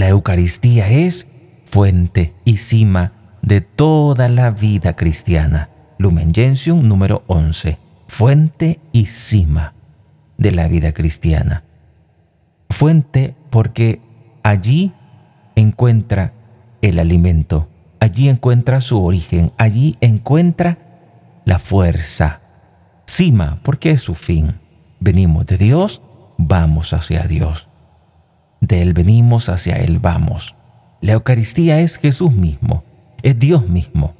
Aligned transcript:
la 0.00 0.08
Eucaristía 0.08 0.88
es 0.88 1.26
fuente 1.66 2.32
y 2.46 2.56
cima 2.56 3.12
de 3.42 3.60
toda 3.60 4.30
la 4.30 4.50
vida 4.50 4.96
cristiana. 4.96 5.68
Lumen 5.98 6.32
Gentium 6.32 6.88
número 6.88 7.22
11. 7.26 7.76
Fuente 8.08 8.80
y 8.92 9.04
cima 9.04 9.74
de 10.38 10.52
la 10.52 10.68
vida 10.68 10.92
cristiana. 10.92 11.64
Fuente 12.70 13.34
porque 13.50 14.00
allí 14.42 14.94
encuentra 15.54 16.32
el 16.80 16.98
alimento, 16.98 17.68
allí 18.00 18.30
encuentra 18.30 18.80
su 18.80 19.04
origen, 19.04 19.52
allí 19.58 19.96
encuentra 20.00 20.78
la 21.44 21.58
fuerza. 21.58 22.40
Cima 23.06 23.60
porque 23.62 23.90
es 23.90 24.00
su 24.00 24.14
fin. 24.14 24.60
Venimos 24.98 25.44
de 25.44 25.58
Dios, 25.58 26.00
vamos 26.38 26.94
hacia 26.94 27.24
Dios. 27.24 27.69
De 28.60 28.82
Él 28.82 28.92
venimos, 28.92 29.48
hacia 29.48 29.76
Él 29.76 29.98
vamos. 29.98 30.54
La 31.00 31.12
Eucaristía 31.12 31.80
es 31.80 31.96
Jesús 31.96 32.32
mismo, 32.32 32.84
es 33.22 33.38
Dios 33.38 33.68
mismo. 33.68 34.14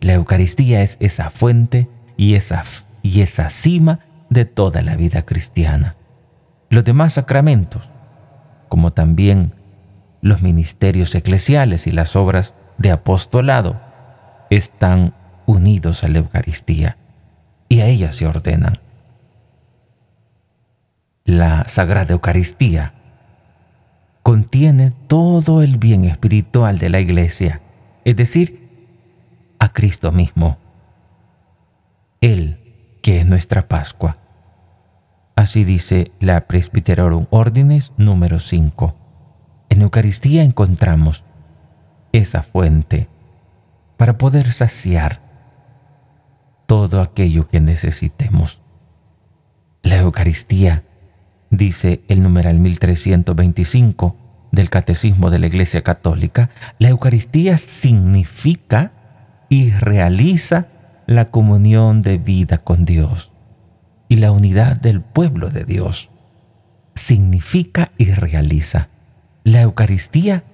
La 0.00 0.14
Eucaristía 0.14 0.82
es 0.82 0.96
esa 1.00 1.30
fuente 1.30 1.88
y 2.16 2.34
esa, 2.34 2.64
y 3.02 3.20
esa 3.20 3.50
cima 3.50 4.00
de 4.30 4.44
toda 4.44 4.82
la 4.82 4.96
vida 4.96 5.22
cristiana. 5.22 5.96
Los 6.70 6.84
demás 6.84 7.14
sacramentos, 7.14 7.88
como 8.68 8.92
también 8.92 9.52
los 10.22 10.42
ministerios 10.42 11.14
eclesiales 11.14 11.86
y 11.86 11.92
las 11.92 12.16
obras 12.16 12.54
de 12.78 12.90
apostolado, 12.90 13.80
están 14.50 15.14
unidos 15.46 16.02
a 16.02 16.08
la 16.08 16.18
Eucaristía 16.18 16.96
y 17.68 17.80
a 17.80 17.86
ella 17.86 18.12
se 18.12 18.26
ordenan. 18.26 18.80
La 21.24 21.64
Sagrada 21.68 22.12
Eucaristía 22.12 22.94
contiene 24.24 24.90
todo 25.06 25.60
el 25.60 25.76
bien 25.76 26.04
espiritual 26.04 26.78
de 26.78 26.88
la 26.88 26.98
Iglesia, 26.98 27.60
es 28.06 28.16
decir, 28.16 28.70
a 29.58 29.68
Cristo 29.68 30.12
mismo. 30.12 30.56
Él, 32.22 32.98
que 33.02 33.18
es 33.18 33.26
nuestra 33.26 33.68
Pascua. 33.68 34.16
Así 35.36 35.64
dice 35.64 36.10
la 36.20 36.46
Presbyterorum 36.46 37.26
Ordines 37.28 37.92
número 37.98 38.40
5. 38.40 38.96
En 39.68 39.82
Eucaristía 39.82 40.42
encontramos 40.42 41.22
esa 42.12 42.42
fuente 42.42 43.08
para 43.98 44.16
poder 44.16 44.52
saciar 44.52 45.20
todo 46.64 47.02
aquello 47.02 47.46
que 47.46 47.60
necesitemos. 47.60 48.62
La 49.82 49.98
Eucaristía 49.98 50.82
dice 51.56 52.02
el 52.08 52.22
numeral 52.22 52.58
1325 52.58 54.16
del 54.52 54.70
Catecismo 54.70 55.30
de 55.30 55.38
la 55.38 55.46
Iglesia 55.46 55.82
Católica, 55.82 56.50
la 56.78 56.88
Eucaristía 56.88 57.58
significa 57.58 58.92
y 59.48 59.70
realiza 59.70 60.68
la 61.06 61.30
comunión 61.30 62.02
de 62.02 62.18
vida 62.18 62.58
con 62.58 62.84
Dios 62.84 63.30
y 64.08 64.16
la 64.16 64.30
unidad 64.30 64.76
del 64.76 65.00
pueblo 65.00 65.50
de 65.50 65.64
Dios. 65.64 66.10
Significa 66.94 67.92
y 67.98 68.12
realiza. 68.12 68.88
La 69.42 69.62
Eucaristía 69.62 70.44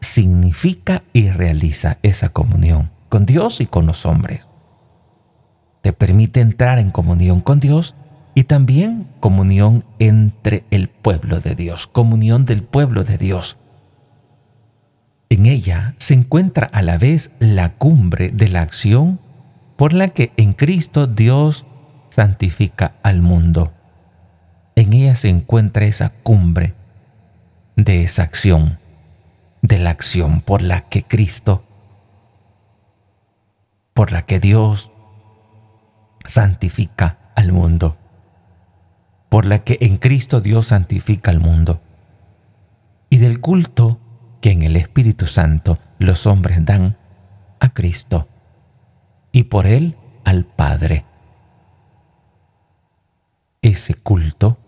significa 0.00 1.02
y 1.12 1.30
realiza 1.30 1.98
esa 2.02 2.28
comunión 2.28 2.90
con 3.08 3.26
Dios 3.26 3.60
y 3.60 3.66
con 3.66 3.86
los 3.86 4.06
hombres. 4.06 4.46
Te 5.82 5.92
permite 5.92 6.40
entrar 6.40 6.78
en 6.78 6.90
comunión 6.90 7.40
con 7.40 7.60
Dios 7.60 7.94
y 8.38 8.44
también 8.44 9.08
comunión 9.18 9.84
entre 9.98 10.62
el 10.70 10.88
pueblo 10.88 11.40
de 11.40 11.56
Dios, 11.56 11.88
comunión 11.88 12.44
del 12.44 12.62
pueblo 12.62 13.02
de 13.02 13.18
Dios. 13.18 13.56
En 15.28 15.44
ella 15.44 15.96
se 15.98 16.14
encuentra 16.14 16.68
a 16.72 16.82
la 16.82 16.98
vez 16.98 17.32
la 17.40 17.74
cumbre 17.74 18.28
de 18.28 18.46
la 18.46 18.62
acción 18.62 19.18
por 19.74 19.92
la 19.92 20.10
que 20.10 20.30
en 20.36 20.52
Cristo 20.52 21.08
Dios 21.08 21.66
santifica 22.10 22.94
al 23.02 23.22
mundo. 23.22 23.72
En 24.76 24.92
ella 24.92 25.16
se 25.16 25.30
encuentra 25.30 25.86
esa 25.86 26.10
cumbre 26.10 26.74
de 27.74 28.04
esa 28.04 28.22
acción, 28.22 28.78
de 29.62 29.80
la 29.80 29.90
acción 29.90 30.42
por 30.42 30.62
la 30.62 30.82
que 30.82 31.02
Cristo, 31.02 31.64
por 33.94 34.12
la 34.12 34.26
que 34.26 34.38
Dios 34.38 34.92
santifica 36.24 37.18
al 37.34 37.50
mundo 37.50 37.97
por 39.28 39.46
la 39.46 39.60
que 39.60 39.78
en 39.80 39.98
Cristo 39.98 40.40
Dios 40.40 40.68
santifica 40.68 41.30
al 41.30 41.40
mundo, 41.40 41.80
y 43.10 43.18
del 43.18 43.40
culto 43.40 44.00
que 44.40 44.50
en 44.50 44.62
el 44.62 44.76
Espíritu 44.76 45.26
Santo 45.26 45.78
los 45.98 46.26
hombres 46.26 46.64
dan 46.64 46.96
a 47.60 47.70
Cristo, 47.70 48.28
y 49.32 49.44
por 49.44 49.66
él 49.66 49.96
al 50.24 50.44
Padre. 50.44 51.04
Ese 53.62 53.94
culto 53.94 54.58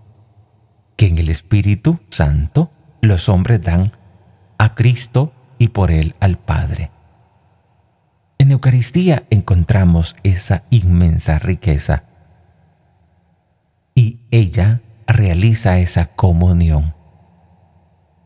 que 0.96 1.06
en 1.06 1.18
el 1.18 1.30
Espíritu 1.30 2.00
Santo 2.10 2.70
los 3.00 3.28
hombres 3.28 3.62
dan 3.62 3.92
a 4.58 4.74
Cristo 4.74 5.32
y 5.58 5.68
por 5.68 5.90
él 5.90 6.14
al 6.20 6.38
Padre. 6.38 6.90
En 8.38 8.52
Eucaristía 8.52 9.24
encontramos 9.30 10.16
esa 10.22 10.64
inmensa 10.70 11.38
riqueza 11.38 12.04
y 13.94 14.20
ella 14.30 14.80
realiza 15.06 15.78
esa 15.78 16.06
comunión. 16.06 16.94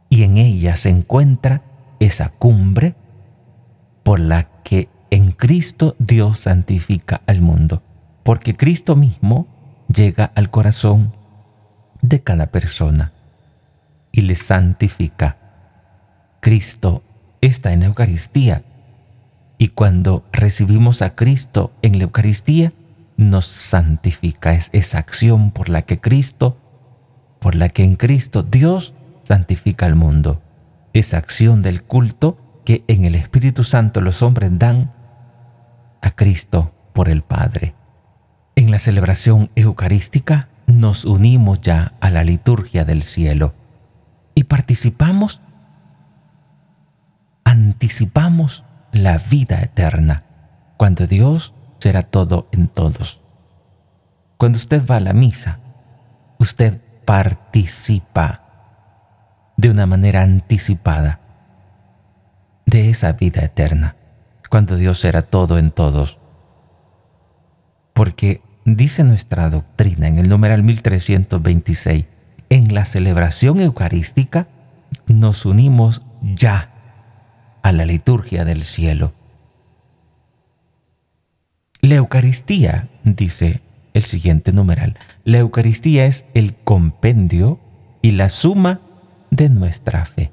Y 0.08 0.22
en 0.22 0.36
ella 0.36 0.76
se 0.76 0.90
encuentra 0.90 1.62
esa 1.98 2.28
cumbre 2.28 2.94
por 4.02 4.20
la 4.20 4.48
que 4.62 4.88
en 5.10 5.32
Cristo 5.32 5.96
Dios 5.98 6.40
santifica 6.40 7.22
al 7.26 7.40
mundo, 7.40 7.82
porque 8.22 8.54
Cristo 8.54 8.96
mismo 8.96 9.46
llega 9.88 10.24
al 10.34 10.50
corazón 10.50 11.14
de 12.02 12.22
cada 12.22 12.48
persona 12.48 13.12
y 14.12 14.22
le 14.22 14.34
santifica. 14.34 15.38
Cristo 16.40 17.02
está 17.40 17.72
en 17.72 17.80
la 17.80 17.86
Eucaristía 17.86 18.62
y 19.58 19.68
cuando 19.68 20.24
recibimos 20.32 21.00
a 21.02 21.14
Cristo 21.14 21.72
en 21.82 21.98
la 21.98 22.04
Eucaristía, 22.04 22.72
nos 23.16 23.46
santifica, 23.46 24.52
es 24.52 24.70
esa 24.72 24.98
acción 24.98 25.50
por 25.50 25.68
la 25.68 25.82
que 25.82 26.00
Cristo, 26.00 26.58
por 27.40 27.54
la 27.54 27.68
que 27.68 27.84
en 27.84 27.96
Cristo 27.96 28.42
Dios 28.42 28.94
santifica 29.22 29.86
al 29.86 29.94
mundo, 29.94 30.42
esa 30.92 31.18
acción 31.18 31.62
del 31.62 31.82
culto 31.82 32.38
que 32.64 32.84
en 32.88 33.04
el 33.04 33.14
Espíritu 33.14 33.62
Santo 33.64 34.00
los 34.00 34.22
hombres 34.22 34.50
dan 34.58 34.92
a 36.00 36.10
Cristo 36.12 36.74
por 36.92 37.08
el 37.08 37.22
Padre. 37.22 37.74
En 38.56 38.70
la 38.70 38.78
celebración 38.78 39.50
eucarística 39.56 40.48
nos 40.66 41.04
unimos 41.04 41.60
ya 41.60 41.94
a 42.00 42.10
la 42.10 42.24
liturgia 42.24 42.84
del 42.84 43.02
cielo 43.02 43.54
y 44.34 44.44
participamos, 44.44 45.40
anticipamos 47.44 48.64
la 48.92 49.18
vida 49.18 49.60
eterna. 49.62 50.24
Cuando 50.76 51.06
Dios 51.06 51.53
será 51.84 52.02
todo 52.02 52.48
en 52.50 52.68
todos. 52.68 53.20
Cuando 54.38 54.56
usted 54.56 54.86
va 54.86 54.96
a 54.96 55.00
la 55.00 55.12
misa, 55.12 55.58
usted 56.38 56.80
participa 57.04 58.40
de 59.58 59.68
una 59.68 59.84
manera 59.84 60.22
anticipada 60.22 61.20
de 62.64 62.88
esa 62.88 63.12
vida 63.12 63.42
eterna, 63.42 63.96
cuando 64.48 64.76
Dios 64.76 64.98
será 64.98 65.20
todo 65.20 65.58
en 65.58 65.72
todos. 65.72 66.18
Porque 67.92 68.40
dice 68.64 69.04
nuestra 69.04 69.50
doctrina 69.50 70.08
en 70.08 70.16
el 70.16 70.30
numeral 70.30 70.62
1326, 70.62 72.06
en 72.48 72.72
la 72.72 72.86
celebración 72.86 73.60
eucarística 73.60 74.48
nos 75.06 75.44
unimos 75.44 76.00
ya 76.22 76.70
a 77.62 77.72
la 77.72 77.84
liturgia 77.84 78.46
del 78.46 78.64
cielo 78.64 79.12
la 81.88 81.96
Eucaristía, 81.96 82.88
dice 83.04 83.60
el 83.92 84.04
siguiente 84.04 84.52
numeral, 84.52 84.96
la 85.24 85.38
Eucaristía 85.38 86.06
es 86.06 86.24
el 86.32 86.56
compendio 86.56 87.60
y 88.00 88.12
la 88.12 88.30
suma 88.30 88.80
de 89.30 89.50
nuestra 89.50 90.04
fe. 90.06 90.32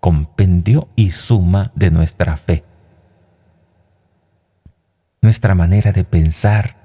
Compendio 0.00 0.88
y 0.96 1.10
suma 1.10 1.70
de 1.74 1.90
nuestra 1.90 2.36
fe. 2.38 2.64
Nuestra 5.20 5.54
manera 5.54 5.92
de 5.92 6.04
pensar 6.04 6.76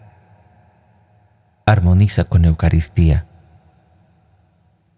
armoniza 1.65 2.25
con 2.25 2.41
la 2.41 2.49
Eucaristía. 2.49 3.27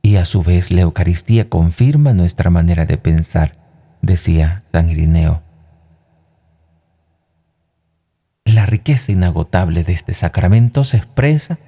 Y 0.01 0.15
a 0.15 0.25
su 0.25 0.41
vez 0.41 0.71
la 0.71 0.81
Eucaristía 0.81 1.49
confirma 1.49 2.13
nuestra 2.13 2.49
manera 2.49 2.85
de 2.85 2.97
pensar, 2.97 3.57
decía 4.01 4.63
San 4.71 4.89
Irineo. 4.89 5.44
La 8.65 8.71
riqueza 8.71 9.11
inagotable 9.11 9.83
de 9.83 9.93
este 9.93 10.15
sacramento 10.15 10.83
se 10.85 10.97
expresa 10.97 11.59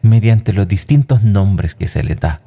mediante 0.00 0.54
los 0.54 0.66
distintos 0.66 1.22
nombres 1.22 1.74
que 1.74 1.88
se 1.88 2.02
le 2.02 2.14
da. 2.14 2.40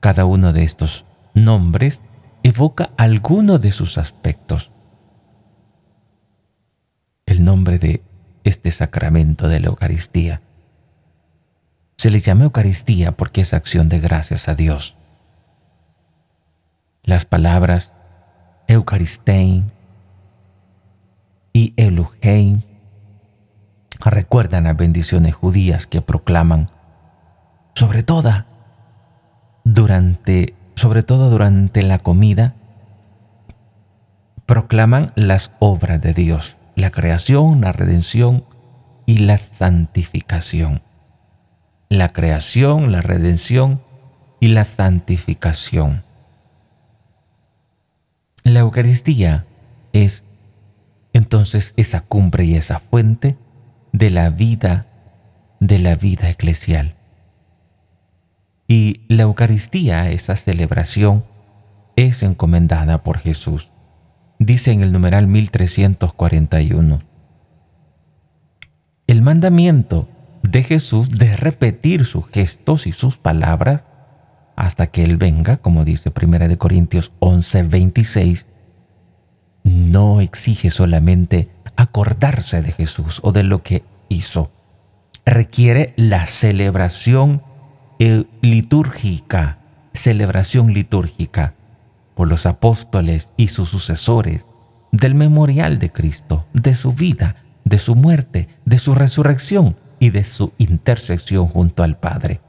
Cada 0.00 0.24
uno 0.24 0.54
de 0.54 0.64
estos 0.64 1.04
nombres 1.34 2.00
evoca 2.42 2.88
alguno 2.96 3.58
de 3.58 3.72
sus 3.72 3.98
aspectos. 3.98 4.70
El 7.26 7.44
nombre 7.44 7.78
de 7.78 8.02
este 8.44 8.70
sacramento 8.70 9.46
de 9.48 9.60
la 9.60 9.66
Eucaristía 9.66 10.40
se 11.98 12.08
le 12.08 12.20
llama 12.20 12.44
Eucaristía 12.44 13.12
porque 13.12 13.42
es 13.42 13.52
acción 13.52 13.90
de 13.90 14.00
gracias 14.00 14.48
a 14.48 14.54
Dios. 14.54 14.96
Las 17.02 17.26
palabras 17.26 17.92
Eucaristein 18.68 19.70
y 21.52 21.74
Eluheim 21.76 22.69
recuerdan 24.08 24.64
las 24.64 24.76
bendiciones 24.76 25.34
judías 25.34 25.86
que 25.86 26.00
proclaman, 26.00 26.70
sobre 27.74 28.02
durante, 29.64 30.54
sobre 30.74 31.02
todo 31.02 31.28
durante 31.28 31.82
la 31.82 31.98
comida, 31.98 32.54
proclaman 34.46 35.08
las 35.14 35.52
obras 35.58 36.00
de 36.00 36.14
Dios, 36.14 36.56
la 36.76 36.90
creación, 36.90 37.60
la 37.60 37.72
redención 37.72 38.44
y 39.06 39.18
la 39.18 39.38
santificación. 39.38 40.82
La 41.88 42.08
creación, 42.08 42.92
la 42.92 43.02
redención 43.02 43.82
y 44.40 44.48
la 44.48 44.64
santificación. 44.64 46.04
La 48.42 48.60
Eucaristía 48.60 49.44
es 49.92 50.24
entonces 51.12 51.74
esa 51.76 52.00
cumbre 52.00 52.44
y 52.44 52.54
esa 52.54 52.78
fuente 52.78 53.36
de 53.92 54.10
la 54.10 54.30
vida, 54.30 54.86
de 55.60 55.78
la 55.78 55.94
vida 55.94 56.30
eclesial. 56.30 56.94
Y 58.68 59.02
la 59.08 59.24
Eucaristía, 59.24 60.10
esa 60.10 60.36
celebración, 60.36 61.24
es 61.96 62.22
encomendada 62.22 63.02
por 63.02 63.18
Jesús. 63.18 63.70
Dice 64.38 64.72
en 64.72 64.82
el 64.82 64.92
numeral 64.92 65.26
1341. 65.26 67.00
El 69.06 69.22
mandamiento 69.22 70.08
de 70.42 70.62
Jesús 70.62 71.10
de 71.10 71.36
repetir 71.36 72.04
sus 72.04 72.26
gestos 72.28 72.86
y 72.86 72.92
sus 72.92 73.18
palabras 73.18 73.82
hasta 74.56 74.86
que 74.86 75.04
Él 75.04 75.16
venga, 75.16 75.56
como 75.56 75.84
dice 75.84 76.10
1 76.10 76.58
Corintios 76.58 77.12
11, 77.18 77.64
26, 77.64 78.46
no 79.64 80.20
exige 80.20 80.70
solamente 80.70 81.48
acordarse 81.80 82.62
de 82.62 82.72
Jesús 82.72 83.20
o 83.22 83.32
de 83.32 83.42
lo 83.42 83.62
que 83.62 83.84
hizo. 84.08 84.50
Requiere 85.24 85.94
la 85.96 86.26
celebración 86.26 87.42
eh, 87.98 88.24
litúrgica, 88.42 89.58
celebración 89.94 90.72
litúrgica 90.72 91.54
por 92.14 92.28
los 92.28 92.46
apóstoles 92.46 93.32
y 93.36 93.48
sus 93.48 93.68
sucesores 93.68 94.46
del 94.92 95.14
memorial 95.14 95.78
de 95.78 95.90
Cristo, 95.90 96.46
de 96.52 96.74
su 96.74 96.92
vida, 96.92 97.36
de 97.64 97.78
su 97.78 97.94
muerte, 97.94 98.48
de 98.64 98.78
su 98.78 98.94
resurrección 98.94 99.76
y 99.98 100.10
de 100.10 100.24
su 100.24 100.52
intersección 100.58 101.46
junto 101.46 101.82
al 101.82 101.98
Padre. 101.98 102.40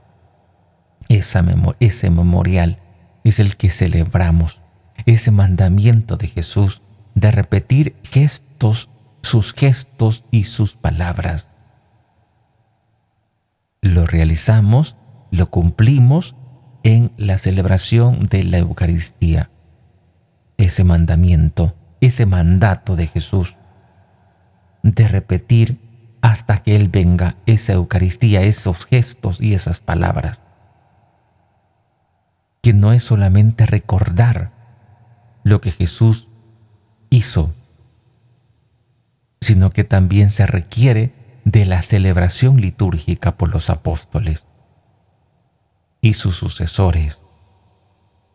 ese 1.10 2.10
memorial 2.10 2.80
es 3.24 3.40
el 3.40 3.56
que 3.58 3.70
celebramos, 3.70 4.62
ese 5.06 5.32
mandamiento 5.32 6.18
de 6.18 6.28
Jesús 6.28 6.82
de 7.16 7.32
repetir 7.32 7.96
gestos, 8.04 8.90
sus 9.22 9.54
gestos 9.54 10.26
y 10.32 10.46
sus 10.46 10.76
palabras. 10.76 11.48
Lo 13.82 14.06
realizamos, 14.06 14.96
lo 15.32 15.50
cumplimos 15.50 16.36
en 16.84 17.14
la 17.18 17.38
celebración 17.38 18.24
de 18.24 18.44
la 18.44 18.58
Eucaristía. 18.60 19.50
Ese 20.58 20.84
mandamiento, 20.84 21.76
ese 22.02 22.26
mandato 22.26 22.96
de 22.96 23.08
Jesús 23.08 23.58
de 24.84 25.08
repetir 25.08 25.80
hasta 26.22 26.58
que 26.58 26.76
Él 26.76 26.90
venga 26.90 27.38
esa 27.46 27.74
Eucaristía, 27.74 28.42
esos 28.42 28.86
gestos 28.86 29.42
y 29.42 29.54
esas 29.54 29.80
palabras. 29.80 30.42
Que 32.62 32.74
no 32.74 32.94
es 32.94 33.04
solamente 33.04 33.66
recordar 33.66 34.52
lo 35.44 35.62
que 35.62 35.72
Jesús 35.72 36.30
hizo, 37.10 37.54
sino 39.42 39.72
que 39.72 39.84
también 39.84 40.30
se 40.30 40.46
requiere 40.46 41.12
de 41.44 41.66
la 41.66 41.82
celebración 41.82 42.62
litúrgica 42.62 43.38
por 43.38 43.50
los 43.50 43.70
apóstoles 43.72 44.46
y 46.00 46.14
sus 46.14 46.36
sucesores. 46.36 47.20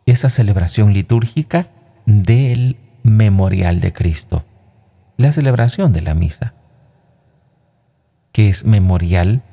Esa 0.05 0.29
celebración 0.29 0.93
litúrgica 0.93 1.69
del 2.05 2.77
memorial 3.03 3.79
de 3.79 3.93
Cristo, 3.93 4.45
la 5.15 5.31
celebración 5.31 5.93
de 5.93 6.01
la 6.01 6.13
misa, 6.13 6.53
que 8.33 8.49
es 8.49 8.65
memorial 8.65 9.43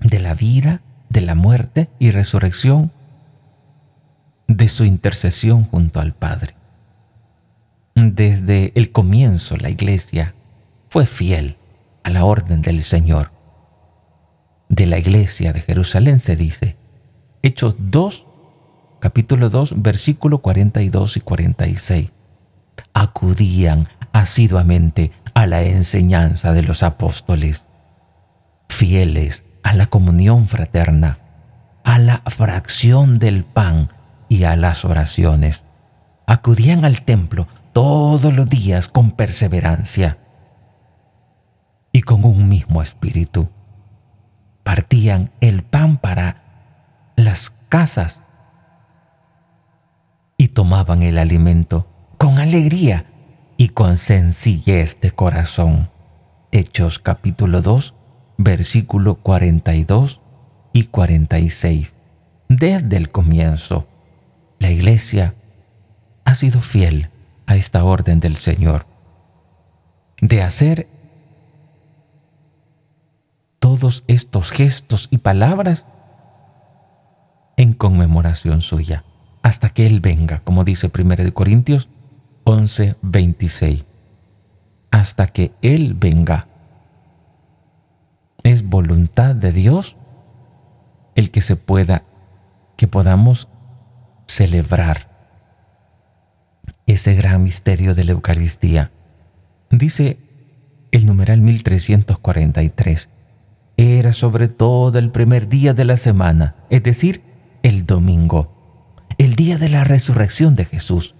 de 0.00 0.20
la 0.20 0.34
vida, 0.34 0.82
de 1.08 1.20
la 1.20 1.34
muerte 1.34 1.90
y 1.98 2.12
resurrección, 2.12 2.92
de 4.46 4.68
su 4.68 4.84
intercesión 4.84 5.64
junto 5.64 6.00
al 6.00 6.14
Padre. 6.14 6.54
Desde 7.94 8.72
el 8.74 8.90
comienzo 8.90 9.56
la 9.56 9.70
iglesia 9.70 10.34
fue 10.94 11.06
fiel 11.06 11.56
a 12.04 12.10
la 12.10 12.24
orden 12.24 12.62
del 12.62 12.84
Señor. 12.84 13.32
De 14.68 14.86
la 14.86 14.96
iglesia 14.96 15.52
de 15.52 15.60
Jerusalén 15.60 16.20
se 16.20 16.36
dice, 16.36 16.76
Hechos 17.42 17.74
2, 17.80 18.28
capítulo 19.00 19.50
2, 19.50 19.82
versículo 19.82 20.38
42 20.38 21.16
y 21.16 21.20
46. 21.20 22.12
Acudían 22.92 23.88
asiduamente 24.12 25.10
a 25.34 25.48
la 25.48 25.64
enseñanza 25.64 26.52
de 26.52 26.62
los 26.62 26.84
apóstoles, 26.84 27.66
fieles 28.68 29.44
a 29.64 29.74
la 29.74 29.86
comunión 29.86 30.46
fraterna, 30.46 31.18
a 31.82 31.98
la 31.98 32.22
fracción 32.26 33.18
del 33.18 33.44
pan 33.44 33.92
y 34.28 34.44
a 34.44 34.54
las 34.54 34.84
oraciones. 34.84 35.64
Acudían 36.28 36.84
al 36.84 37.02
templo 37.02 37.48
todos 37.72 38.32
los 38.32 38.48
días 38.48 38.86
con 38.86 39.10
perseverancia 39.10 40.18
y 41.94 42.02
con 42.02 42.24
un 42.24 42.48
mismo 42.48 42.82
espíritu. 42.82 43.48
Partían 44.64 45.30
el 45.40 45.62
pan 45.62 45.96
para 45.96 46.42
las 47.14 47.54
casas 47.68 48.20
y 50.36 50.48
tomaban 50.48 51.04
el 51.04 51.18
alimento 51.18 51.86
con 52.18 52.40
alegría 52.40 53.06
y 53.56 53.68
con 53.68 53.96
sencillez 53.96 55.00
de 55.00 55.12
corazón. 55.12 55.88
Hechos 56.50 56.98
capítulo 56.98 57.62
2, 57.62 57.94
versículo 58.38 59.14
42 59.14 60.20
y 60.72 60.86
46. 60.86 61.94
Desde 62.48 62.96
el 62.96 63.10
comienzo, 63.10 63.86
la 64.58 64.72
iglesia 64.72 65.34
ha 66.24 66.34
sido 66.34 66.60
fiel 66.60 67.10
a 67.46 67.54
esta 67.54 67.84
orden 67.84 68.18
del 68.18 68.36
Señor 68.36 68.84
de 70.20 70.42
hacer 70.42 70.88
todos 73.64 74.04
estos 74.08 74.50
gestos 74.50 75.08
y 75.10 75.16
palabras 75.16 75.86
en 77.56 77.72
conmemoración 77.72 78.60
suya, 78.60 79.04
hasta 79.42 79.70
que 79.70 79.86
Él 79.86 80.00
venga, 80.00 80.40
como 80.40 80.64
dice 80.64 80.92
1 80.94 81.32
Corintios 81.32 81.88
11, 82.44 82.96
26. 83.00 83.86
Hasta 84.90 85.28
que 85.28 85.52
Él 85.62 85.94
venga. 85.94 86.46
Es 88.42 88.68
voluntad 88.68 89.34
de 89.34 89.50
Dios 89.50 89.96
el 91.14 91.30
que 91.30 91.40
se 91.40 91.56
pueda, 91.56 92.02
que 92.76 92.86
podamos 92.86 93.48
celebrar 94.26 95.08
ese 96.84 97.14
gran 97.14 97.42
misterio 97.42 97.94
de 97.94 98.04
la 98.04 98.12
Eucaristía. 98.12 98.90
Dice 99.70 100.18
el 100.92 101.06
numeral 101.06 101.40
1343, 101.40 103.08
era 103.76 104.12
sobre 104.12 104.48
todo 104.48 104.98
el 104.98 105.10
primer 105.10 105.48
día 105.48 105.74
de 105.74 105.84
la 105.84 105.96
semana, 105.96 106.54
es 106.70 106.82
decir, 106.82 107.22
el 107.62 107.86
domingo, 107.86 108.52
el 109.18 109.36
día 109.36 109.58
de 109.58 109.68
la 109.68 109.84
resurrección 109.84 110.54
de 110.54 110.64
Jesús, 110.64 111.14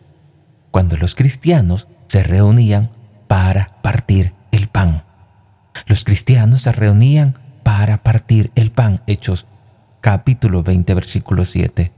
cuando 0.70 0.96
los 0.96 1.14
cristianos 1.14 1.88
se 2.08 2.22
reunían 2.22 2.90
para 3.28 3.80
partir 3.82 4.34
el 4.52 4.68
pan. 4.68 5.04
Los 5.86 6.04
cristianos 6.04 6.62
se 6.62 6.72
reunían 6.72 7.38
para 7.62 8.02
partir 8.02 8.52
el 8.54 8.70
pan, 8.70 9.00
Hechos 9.06 9.46
capítulo 10.00 10.62
20, 10.62 10.94
versículo 10.94 11.44
7. 11.44 11.90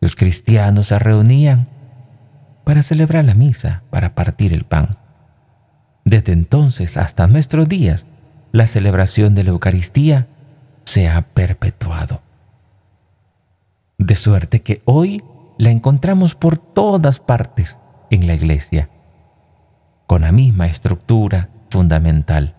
Los 0.00 0.14
cristianos 0.14 0.88
se 0.88 0.98
reunían 0.98 1.68
para 2.64 2.82
celebrar 2.82 3.24
la 3.24 3.34
misa, 3.34 3.82
para 3.90 4.14
partir 4.14 4.52
el 4.52 4.64
pan. 4.64 4.96
Desde 6.04 6.32
entonces 6.32 6.96
hasta 6.96 7.26
nuestros 7.26 7.68
días, 7.68 8.06
la 8.52 8.66
celebración 8.66 9.34
de 9.34 9.44
la 9.44 9.50
Eucaristía 9.50 10.28
se 10.84 11.08
ha 11.08 11.22
perpetuado. 11.22 12.22
De 13.98 14.14
suerte 14.14 14.62
que 14.62 14.82
hoy 14.84 15.22
la 15.58 15.70
encontramos 15.70 16.34
por 16.34 16.58
todas 16.58 17.18
partes 17.20 17.78
en 18.10 18.26
la 18.26 18.34
iglesia, 18.34 18.88
con 20.06 20.22
la 20.22 20.32
misma 20.32 20.66
estructura 20.66 21.48
fundamental. 21.70 22.54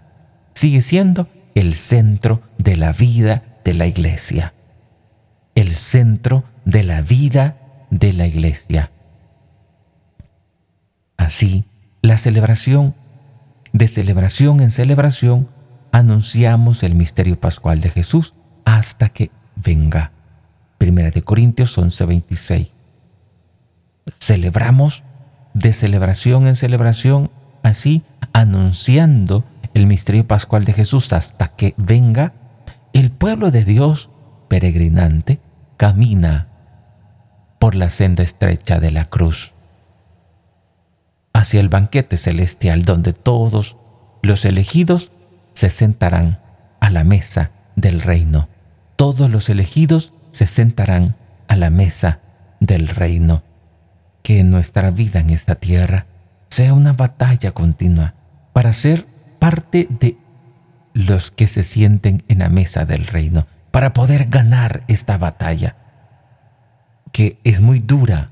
Sigue 0.53 0.81
siendo 0.81 1.27
el 1.55 1.75
centro 1.75 2.41
de 2.57 2.75
la 2.75 2.91
vida 2.91 3.43
de 3.63 3.73
la 3.73 3.87
iglesia. 3.87 4.53
El 5.55 5.75
centro 5.75 6.43
de 6.65 6.83
la 6.83 7.01
vida 7.01 7.57
de 7.89 8.13
la 8.13 8.27
iglesia. 8.27 8.91
Así, 11.17 11.65
la 12.01 12.17
celebración, 12.17 12.95
de 13.73 13.87
celebración 13.87 14.59
en 14.61 14.71
celebración, 14.71 15.47
anunciamos 15.97 16.83
el 16.83 16.93
misterio 16.93 17.39
pascual 17.39 17.81
de 17.81 17.89
Jesús 17.89 18.35
hasta 18.65 19.09
que 19.09 19.31
venga. 19.55 20.11
Primera 20.77 21.09
de 21.09 21.23
Corintios 21.23 21.75
11:26. 21.75 22.67
Celebramos 24.19 25.03
de 25.55 25.73
celebración 25.73 26.47
en 26.47 26.55
celebración, 26.55 27.31
así 27.63 28.03
anunciando 28.31 29.43
el 29.73 29.87
misterio 29.87 30.27
pascual 30.27 30.65
de 30.65 30.73
Jesús 30.73 31.11
hasta 31.13 31.47
que 31.47 31.73
venga. 31.77 32.33
El 32.93 33.09
pueblo 33.11 33.49
de 33.49 33.65
Dios, 33.65 34.09
peregrinante, 34.49 35.39
camina 35.77 36.47
por 37.57 37.73
la 37.73 37.89
senda 37.89 38.21
estrecha 38.21 38.79
de 38.79 38.91
la 38.91 39.05
cruz 39.05 39.53
hacia 41.33 41.59
el 41.59 41.69
banquete 41.69 42.17
celestial 42.17 42.83
donde 42.83 43.13
todos 43.13 43.77
los 44.21 44.45
elegidos 44.45 45.11
se 45.57 45.71
sentarán 45.71 46.37
a 46.79 46.91
la 46.91 47.03
mesa 47.03 47.49
del 47.75 48.01
reino. 48.01 48.47
Todos 48.95 49.31
los 49.31 49.49
elegidos 49.49 50.13
se 50.29 50.45
sentarán 50.45 51.15
a 51.47 51.55
la 51.55 51.71
mesa 51.71 52.19
del 52.59 52.87
reino. 52.87 53.41
Que 54.21 54.43
nuestra 54.43 54.91
vida 54.91 55.19
en 55.19 55.31
esta 55.31 55.55
tierra 55.55 56.05
sea 56.49 56.75
una 56.75 56.93
batalla 56.93 57.53
continua 57.53 58.13
para 58.53 58.71
ser 58.71 59.07
parte 59.39 59.87
de 59.89 60.19
los 60.93 61.31
que 61.31 61.47
se 61.47 61.63
sienten 61.63 62.21
en 62.27 62.37
la 62.37 62.49
mesa 62.49 62.85
del 62.85 63.07
reino, 63.07 63.47
para 63.71 63.93
poder 63.93 64.27
ganar 64.29 64.83
esta 64.87 65.17
batalla, 65.17 65.75
que 67.11 67.39
es 67.43 67.61
muy 67.61 67.79
dura. 67.79 68.29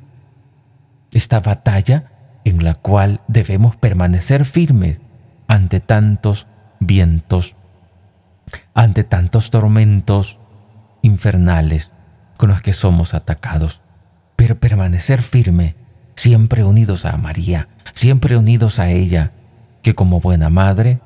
Esta 1.12 1.40
batalla 1.40 2.12
en 2.44 2.64
la 2.64 2.76
cual 2.76 3.22
debemos 3.28 3.76
permanecer 3.78 4.46
firmes 4.46 5.00
ante 5.48 5.80
tantos 5.80 6.46
vientos, 6.86 7.56
ante 8.74 9.04
tantos 9.04 9.52
tormentos 9.52 10.40
infernales 11.02 11.92
con 12.38 12.50
los 12.50 12.62
que 12.62 12.74
somos 12.74 13.14
atacados. 13.14 13.82
Pero 14.36 14.60
permanecer 14.60 15.22
firme, 15.22 15.76
siempre 16.16 16.64
unidos 16.64 17.06
a 17.06 17.18
María, 17.18 17.70
siempre 17.94 18.38
unidos 18.38 18.80
a 18.80 18.90
ella, 18.90 19.32
que 19.82 19.94
como 19.94 20.20
buena 20.20 20.50
madre 20.50 21.00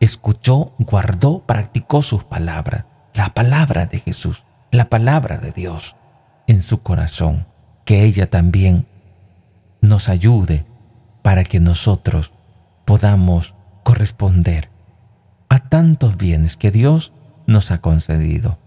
escuchó, 0.00 0.72
guardó, 0.78 1.44
practicó 1.46 2.02
sus 2.02 2.24
palabras, 2.24 2.84
la 3.12 3.34
palabra 3.34 3.86
de 3.86 4.00
Jesús, 4.00 4.44
la 4.70 4.88
palabra 4.88 5.38
de 5.38 5.52
Dios 5.52 5.96
en 6.46 6.62
su 6.62 6.82
corazón, 6.82 7.46
que 7.84 8.04
ella 8.04 8.30
también 8.30 8.86
nos 9.80 10.08
ayude 10.08 10.64
para 11.22 11.44
que 11.44 11.60
nosotros 11.60 12.32
podamos 12.84 13.54
corresponder 13.82 14.70
a 15.50 15.68
tantos 15.68 16.16
bienes 16.16 16.56
que 16.56 16.70
Dios 16.70 17.12
nos 17.46 17.70
ha 17.70 17.82
concedido. 17.82 18.58